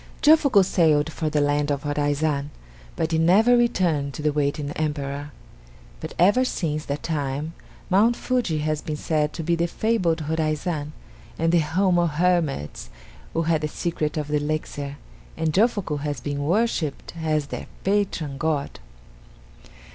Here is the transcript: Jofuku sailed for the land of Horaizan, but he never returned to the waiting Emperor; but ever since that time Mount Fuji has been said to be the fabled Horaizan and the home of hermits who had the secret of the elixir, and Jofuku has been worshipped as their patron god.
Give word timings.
Jofuku 0.23 0.63
sailed 0.65 1.11
for 1.11 1.29
the 1.29 1.41
land 1.41 1.69
of 1.69 1.83
Horaizan, 1.83 2.49
but 2.95 3.11
he 3.11 3.19
never 3.19 3.55
returned 3.55 4.15
to 4.15 4.23
the 4.23 4.33
waiting 4.33 4.71
Emperor; 4.71 5.31
but 5.99 6.15
ever 6.17 6.43
since 6.43 6.85
that 6.85 7.03
time 7.03 7.53
Mount 7.87 8.15
Fuji 8.15 8.57
has 8.65 8.81
been 8.81 8.97
said 8.97 9.31
to 9.33 9.43
be 9.43 9.53
the 9.55 9.67
fabled 9.67 10.21
Horaizan 10.21 10.93
and 11.37 11.51
the 11.51 11.59
home 11.59 11.99
of 11.99 12.13
hermits 12.13 12.89
who 13.33 13.43
had 13.43 13.61
the 13.61 13.67
secret 13.67 14.17
of 14.17 14.27
the 14.29 14.37
elixir, 14.37 14.97
and 15.37 15.53
Jofuku 15.53 15.97
has 15.97 16.19
been 16.19 16.41
worshipped 16.45 17.13
as 17.21 17.45
their 17.53 17.67
patron 17.83 18.39
god. 18.39 18.79